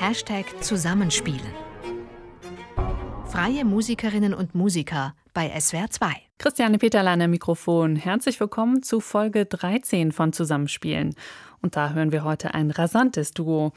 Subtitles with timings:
[0.00, 1.54] Hashtag Zusammenspielen.
[3.26, 6.23] Freie Musikerinnen und Musiker bei SWR 2.
[6.36, 7.94] Christiane Peterlein Mikrofon.
[7.96, 11.14] Herzlich willkommen zu Folge 13 von Zusammenspielen.
[11.62, 13.72] Und da hören wir heute ein rasantes Duo.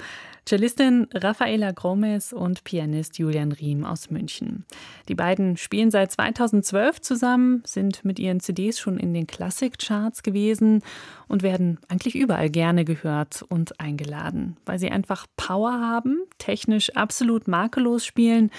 [0.46, 4.66] Cellistin Rafaela Gromes und Pianist Julian Riem aus München.
[5.08, 10.82] Die beiden spielen seit 2012 zusammen, sind mit ihren CDs schon in den Klassikcharts gewesen
[11.30, 17.48] und werden eigentlich überall gerne gehört und eingeladen, weil sie einfach Power haben, technisch absolut
[17.48, 18.52] makellos spielen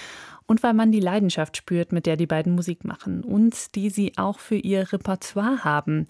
[0.48, 4.14] und weil man die Leidenschaft spürt, mit der die beiden Musik machen und die sie
[4.16, 6.06] auch für ihr Repertoire haben.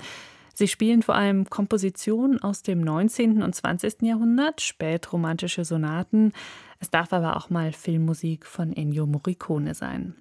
[0.55, 3.43] Sie spielen vor allem Kompositionen aus dem 19.
[3.43, 4.03] und 20.
[4.03, 6.33] Jahrhundert, spätromantische Sonaten.
[6.81, 10.15] Es darf aber auch mal Filmmusik von Ennio Morricone sein.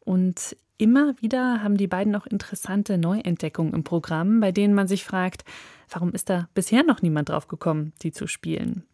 [0.00, 5.04] Und immer wieder haben die beiden auch interessante Neuentdeckungen im Programm, bei denen man sich
[5.04, 5.44] fragt,
[5.90, 8.84] warum ist da bisher noch niemand drauf gekommen, die zu spielen?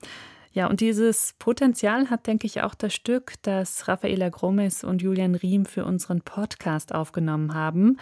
[0.57, 5.35] Ja, und dieses Potenzial hat, denke ich, auch das Stück, das Rafaela Gromes und Julian
[5.35, 7.99] Riem für unseren Podcast aufgenommen haben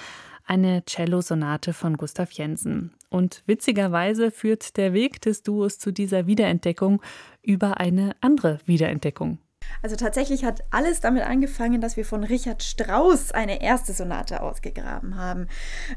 [0.47, 2.93] eine Cello-Sonate von Gustav Jensen.
[3.09, 7.03] Und witzigerweise führt der Weg des Duos zu dieser Wiederentdeckung
[7.43, 9.39] über eine andere Wiederentdeckung.
[9.83, 15.17] Also tatsächlich hat alles damit angefangen, dass wir von Richard Strauss eine erste Sonate ausgegraben
[15.17, 15.49] haben.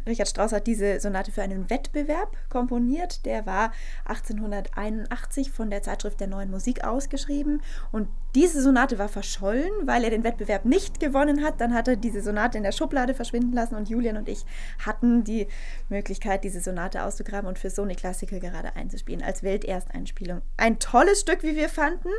[0.06, 3.26] Richard Strauss hat diese Sonate für einen Wettbewerb komponiert.
[3.26, 3.72] Der war
[4.06, 7.62] 1881 von der Zeitschrift der Neuen Musik ausgeschrieben.
[7.92, 11.60] Und diese Sonate war verschollen, weil er den Wettbewerb nicht gewonnen hat.
[11.60, 14.46] Dann hat er diese Sonate in der Schublade verschwinden lassen und Julian und ich
[14.86, 15.48] hatten die
[15.90, 20.42] Möglichkeit, diese Sonate auszugraben und für so eine Klassiker gerade einzuspielen, als Weltersteinspielung.
[20.58, 22.10] Ein tolles Stück, wie wir fanden.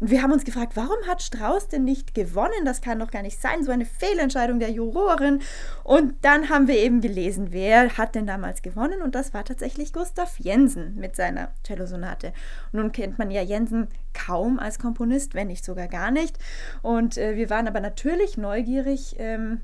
[0.00, 2.64] Und wir haben uns gefragt, warum hat Strauß denn nicht gewonnen?
[2.64, 3.64] Das kann doch gar nicht sein.
[3.64, 5.42] So eine Fehlentscheidung der Jurorin.
[5.86, 9.02] Und dann haben wir eben gelesen, wer hat denn damals gewonnen?
[9.02, 12.32] Und das war tatsächlich Gustav Jensen mit seiner Cellosonate.
[12.72, 16.38] Nun kennt man ja Jensen kaum als Komponist, wenn nicht sogar gar nicht.
[16.82, 19.60] Und äh, wir waren aber natürlich neugierig, ähm,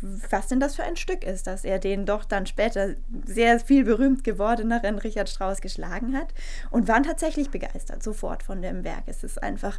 [0.00, 2.94] was denn das für ein Stück ist, dass er den doch dann später
[3.26, 6.32] sehr viel berühmt gewordeneren Richard Strauss geschlagen hat
[6.70, 9.04] und waren tatsächlich begeistert sofort von dem Werk.
[9.04, 9.78] Es ist einfach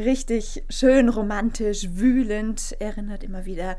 [0.00, 3.76] richtig schön romantisch, wühlend, erinnert immer wieder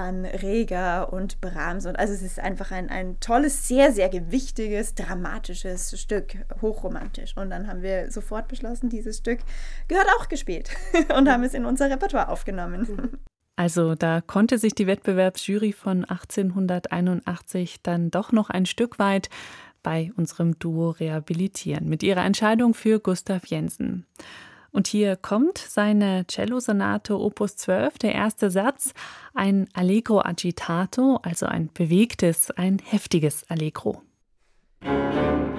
[0.00, 1.86] an Reger und Brahms.
[1.86, 7.36] Und also es ist einfach ein, ein tolles, sehr, sehr gewichtiges, dramatisches Stück, hochromantisch.
[7.36, 9.40] Und dann haben wir sofort beschlossen, dieses Stück
[9.88, 10.70] gehört auch gespielt
[11.16, 13.18] und haben es in unser Repertoire aufgenommen.
[13.56, 19.28] Also da konnte sich die Wettbewerbsjury von 1881 dann doch noch ein Stück weit
[19.82, 24.06] bei unserem Duo rehabilitieren mit ihrer Entscheidung für Gustav Jensen.
[24.72, 28.92] Und hier kommt seine Cellosonate Opus 12, der erste Satz,
[29.34, 34.02] ein Allegro agitato, also ein bewegtes, ein heftiges Allegro.
[34.82, 35.49] Musik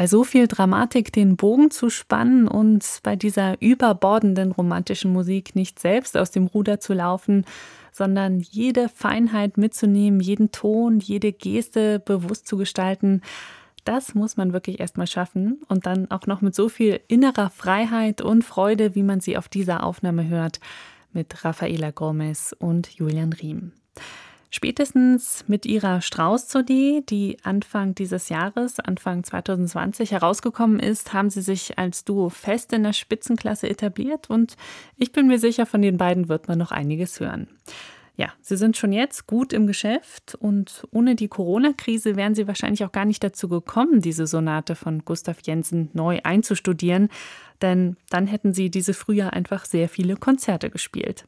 [0.00, 5.78] Bei so viel Dramatik den Bogen zu spannen und bei dieser überbordenden romantischen Musik nicht
[5.78, 7.44] selbst aus dem Ruder zu laufen,
[7.92, 13.20] sondern jede Feinheit mitzunehmen, jeden Ton, jede Geste bewusst zu gestalten.
[13.84, 18.22] Das muss man wirklich erstmal schaffen und dann auch noch mit so viel innerer Freiheit
[18.22, 20.60] und Freude, wie man sie auf dieser Aufnahme hört,
[21.12, 23.72] mit Rafaela Gomez und Julian Riem.
[24.52, 31.78] Spätestens mit ihrer Strauß-CD, die Anfang dieses Jahres, Anfang 2020 herausgekommen ist, haben sie sich
[31.78, 34.56] als Duo fest in der Spitzenklasse etabliert und
[34.96, 37.46] ich bin mir sicher, von den beiden wird man noch einiges hören.
[38.16, 42.84] Ja, sie sind schon jetzt gut im Geschäft und ohne die Corona-Krise wären sie wahrscheinlich
[42.84, 47.08] auch gar nicht dazu gekommen, diese Sonate von Gustav Jensen neu einzustudieren,
[47.62, 51.24] denn dann hätten sie diese Frühjahr einfach sehr viele Konzerte gespielt.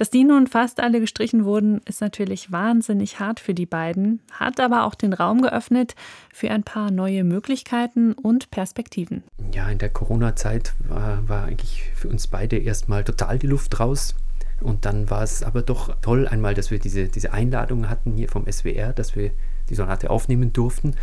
[0.00, 4.58] Dass die nun fast alle gestrichen wurden, ist natürlich wahnsinnig hart für die beiden, hat
[4.58, 5.94] aber auch den Raum geöffnet
[6.32, 9.24] für ein paar neue Möglichkeiten und Perspektiven.
[9.52, 14.14] Ja, in der Corona-Zeit war, war eigentlich für uns beide erstmal total die Luft raus.
[14.62, 18.30] Und dann war es aber doch toll einmal, dass wir diese, diese Einladung hatten hier
[18.30, 19.32] vom SWR, dass wir
[19.70, 20.96] die Sonate aufnehmen durften,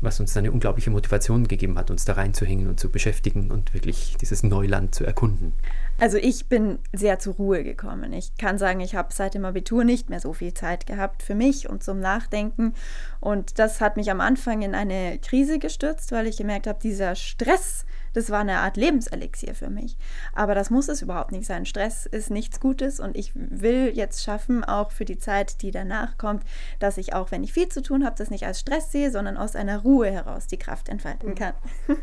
[0.00, 4.16] was uns eine unglaubliche Motivation gegeben hat, uns da reinzuhängen und zu beschäftigen und wirklich
[4.20, 5.52] dieses Neuland zu erkunden.
[6.00, 8.12] Also ich bin sehr zur Ruhe gekommen.
[8.12, 11.36] Ich kann sagen, ich habe seit dem Abitur nicht mehr so viel Zeit gehabt für
[11.36, 12.74] mich und zum Nachdenken.
[13.20, 17.14] Und das hat mich am Anfang in eine Krise gestürzt, weil ich gemerkt habe, dieser
[17.14, 19.98] Stress, das war eine Art Lebenselixier für mich.
[20.32, 21.66] Aber das muss es überhaupt nicht sein.
[21.66, 26.16] Stress ist nichts Gutes und ich will jetzt schaffen, auch für die Zeit, die danach
[26.16, 26.44] kommt,
[26.78, 29.36] dass ich auch, wenn ich viel zu tun habe, das nicht als Stress sehe, sondern
[29.36, 31.54] aus einer Ruhe heraus die Kraft entfalten kann.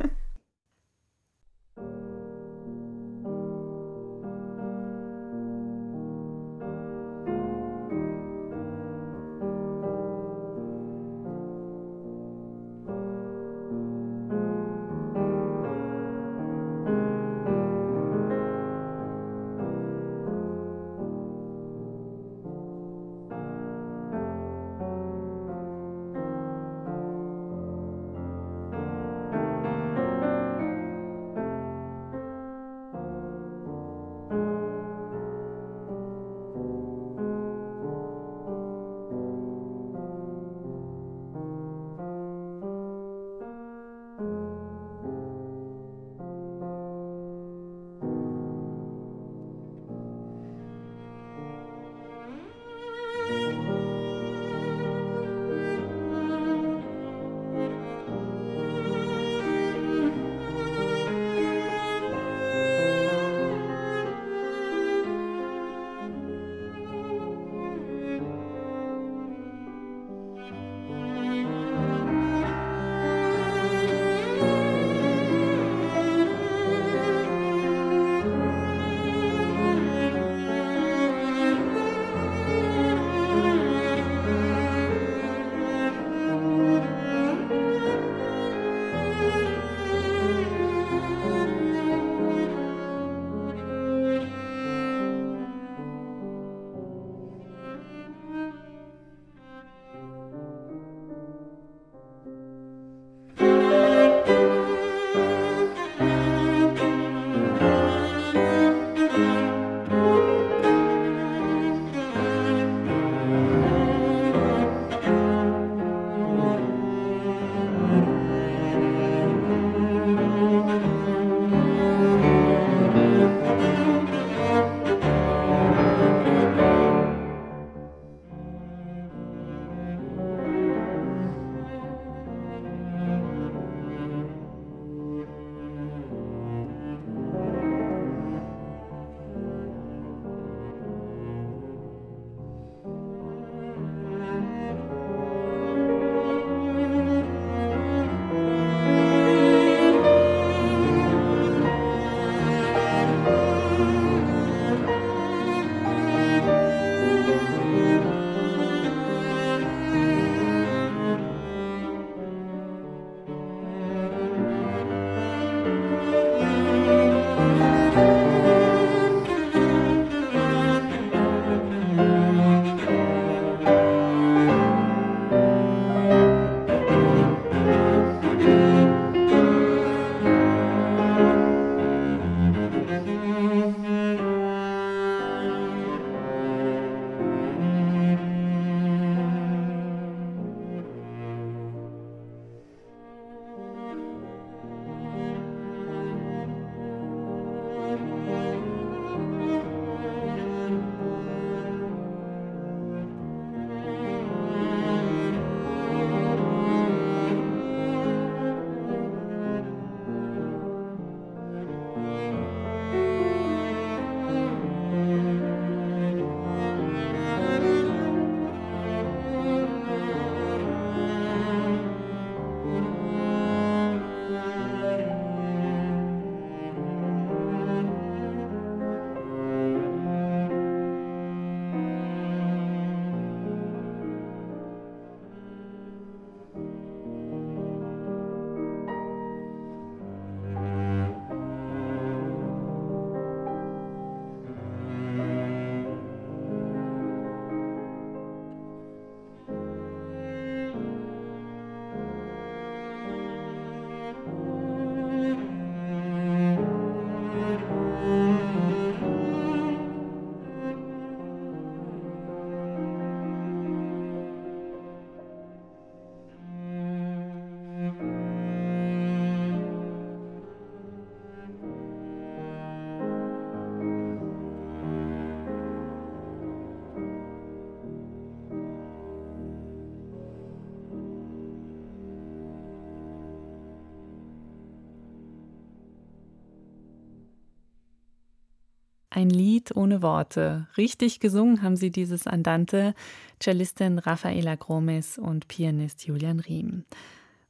[289.22, 290.68] ein Lied ohne Worte.
[290.78, 292.94] Richtig gesungen haben sie dieses Andante,
[293.42, 296.86] Cellistin Rafaela Gromes und Pianist Julian Riem.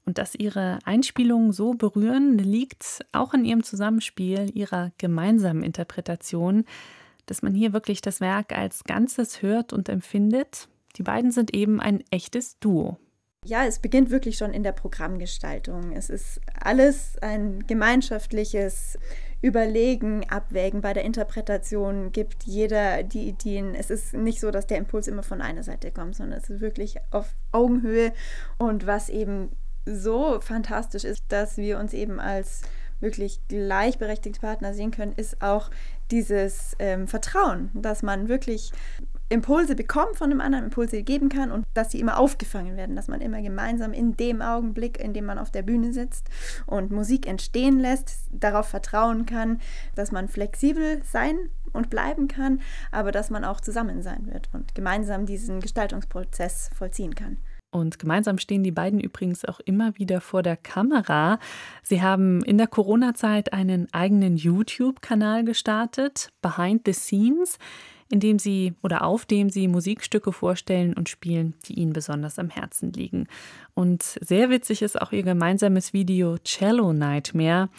[0.06, 6.66] Und dass ihre Einspielungen so berühren, liegt auch in ihrem Zusammenspiel, ihrer gemeinsamen Interpretation,
[7.26, 10.68] dass man hier wirklich das Werk als Ganzes hört und empfindet.
[10.98, 12.98] Die beiden sind eben ein echtes Duo.
[13.46, 15.94] Ja, es beginnt wirklich schon in der Programmgestaltung.
[15.94, 19.00] Es ist alles ein gemeinschaftliches
[19.42, 20.82] Überlegen, Abwägen.
[20.82, 23.74] Bei der Interpretation gibt jeder die Ideen.
[23.74, 26.62] Es ist nicht so, dass der Impuls immer von einer Seite kommt, sondern es ist
[26.62, 28.14] wirklich auf Augenhöhe.
[28.58, 29.50] Und was eben
[29.86, 32.62] so fantastisch ist, dass wir uns eben als
[33.00, 35.72] wirklich gleichberechtigte Partner sehen können, ist auch
[36.12, 38.72] dieses ähm, Vertrauen, dass man wirklich
[39.32, 43.08] Impulse bekommt von dem anderen, Impulse geben kann und dass sie immer aufgefangen werden, dass
[43.08, 46.30] man immer gemeinsam in dem Augenblick, in dem man auf der Bühne sitzt
[46.66, 49.60] und Musik entstehen lässt, darauf vertrauen kann,
[49.96, 51.38] dass man flexibel sein
[51.74, 57.16] und bleiben kann, aber dass man auch zusammen sein wird und gemeinsam diesen Gestaltungsprozess vollziehen
[57.16, 57.38] kann.
[57.74, 61.40] Und gemeinsam stehen die beiden übrigens auch immer wieder vor der Kamera.
[61.84, 67.58] Sie haben in der Corona-Zeit einen eigenen YouTube-Kanal gestartet, Behind the Scenes
[68.12, 72.50] in dem sie oder auf dem sie Musikstücke vorstellen und spielen, die ihnen besonders am
[72.50, 73.28] Herzen liegen.
[73.74, 77.70] Und sehr witzig ist auch ihr gemeinsames Video Cello Nightmare.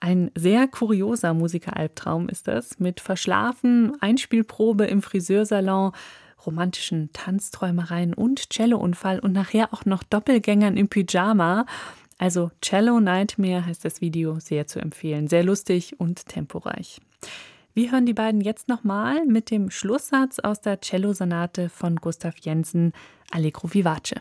[0.00, 5.92] Ein sehr kurioser Musikeralbtraum ist das, mit Verschlafen, Einspielprobe im Friseursalon,
[6.46, 11.66] romantischen Tanzträumereien und Cellounfall und nachher auch noch Doppelgängern im Pyjama.
[12.18, 15.28] Also Cello Nightmare heißt das Video, sehr zu empfehlen.
[15.28, 17.00] Sehr lustig und temporeich.
[17.72, 22.92] Wir hören die beiden jetzt nochmal mit dem Schlusssatz aus der Cellosonate von Gustav Jensen,
[23.30, 24.14] Allegro Vivace.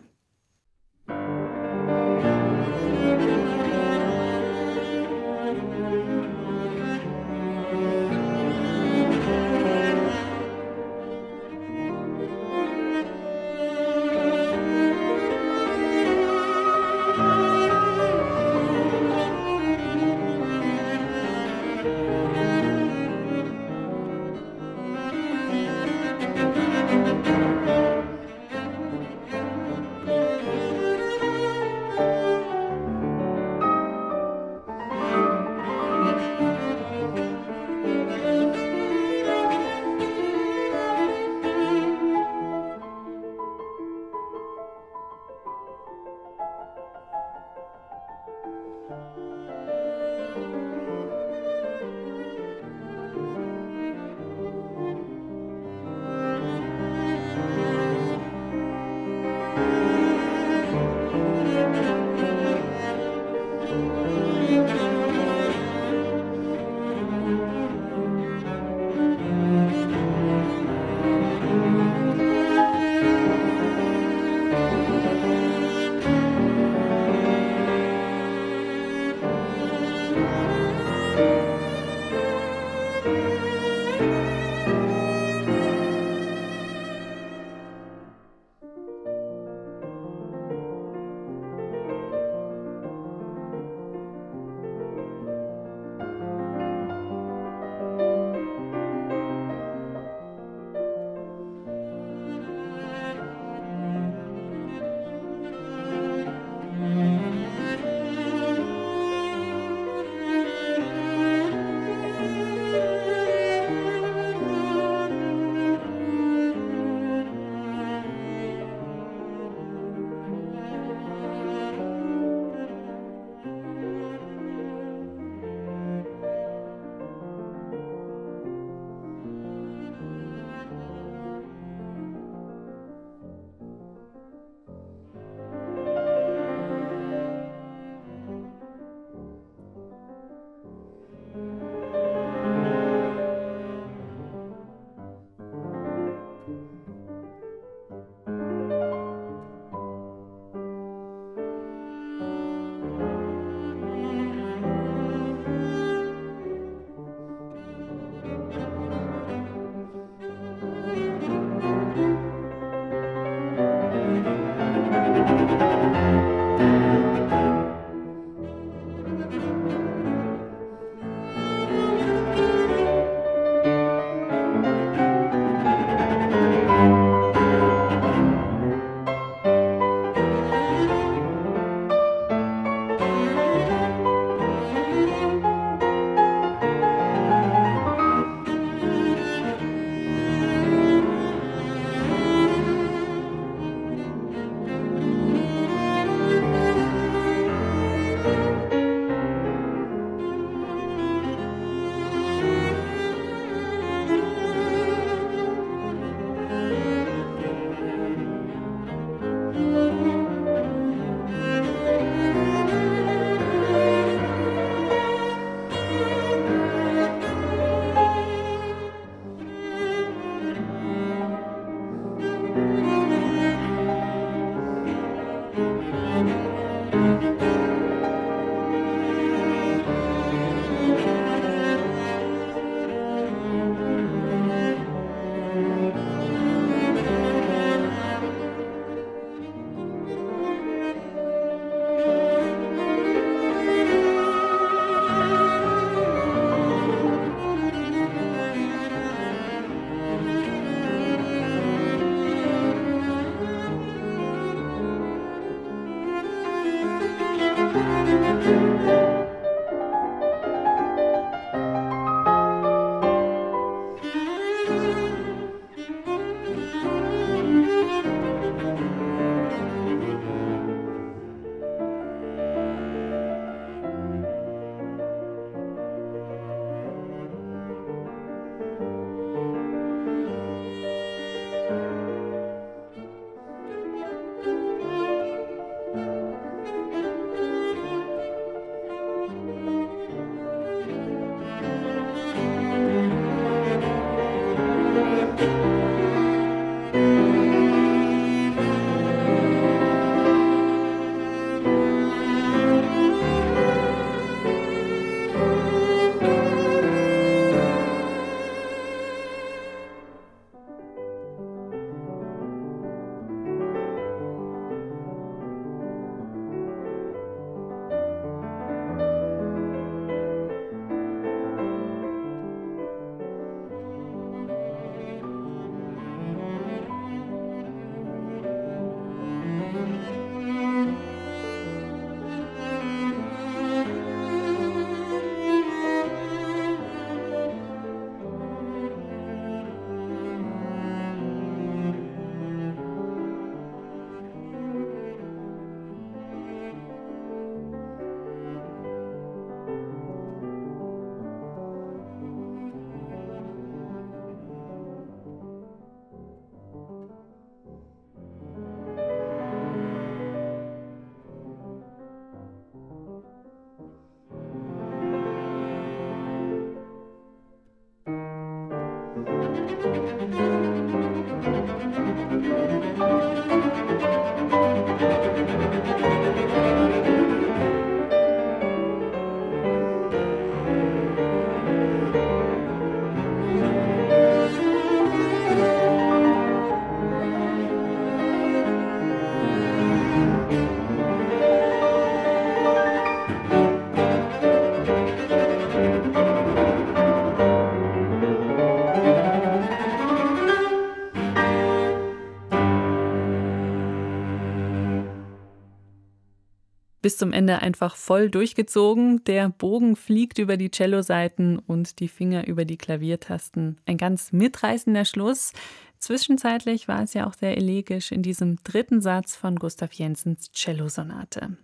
[407.20, 409.24] zum Ende einfach voll durchgezogen.
[409.26, 413.78] Der Bogen fliegt über die Celloseiten und die Finger über die Klaviertasten.
[413.86, 415.54] Ein ganz mitreißender Schluss.
[416.00, 421.58] Zwischenzeitlich war es ja auch sehr elegisch in diesem dritten Satz von Gustav Jensens Cellosonate.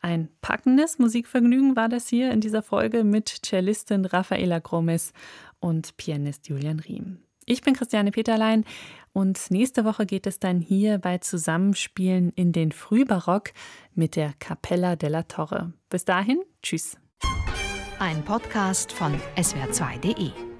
[0.00, 5.12] Ein packendes Musikvergnügen war das hier in dieser Folge mit Cellistin Raffaela Gromes
[5.60, 7.18] und Pianist Julian Riem.
[7.46, 8.64] Ich bin Christiane Peterlein
[9.14, 13.52] und nächste Woche geht es dann hier bei Zusammenspielen in den Frühbarock
[13.94, 15.72] mit der Capella della Torre.
[15.88, 16.98] Bis dahin, tschüss.
[17.98, 20.53] Ein Podcast von swr2.de